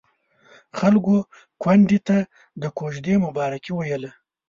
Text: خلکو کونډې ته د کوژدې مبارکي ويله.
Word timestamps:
خلکو 0.77 1.15
کونډې 1.61 1.99
ته 2.07 2.17
د 2.61 2.63
کوژدې 2.77 3.15
مبارکي 3.25 3.71
ويله. 3.75 4.11